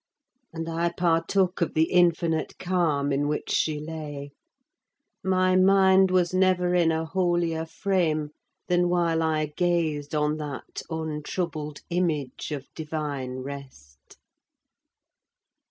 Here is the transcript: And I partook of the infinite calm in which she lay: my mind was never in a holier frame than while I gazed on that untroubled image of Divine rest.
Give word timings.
And 0.51 0.67
I 0.67 0.89
partook 0.89 1.61
of 1.61 1.75
the 1.75 1.91
infinite 1.91 2.57
calm 2.57 3.11
in 3.13 3.27
which 3.27 3.51
she 3.51 3.79
lay: 3.79 4.31
my 5.23 5.55
mind 5.55 6.09
was 6.09 6.33
never 6.33 6.73
in 6.73 6.91
a 6.91 7.05
holier 7.05 7.67
frame 7.67 8.31
than 8.67 8.89
while 8.89 9.21
I 9.21 9.53
gazed 9.55 10.15
on 10.15 10.37
that 10.37 10.81
untroubled 10.89 11.81
image 11.91 12.51
of 12.51 12.65
Divine 12.73 13.43
rest. 13.43 14.17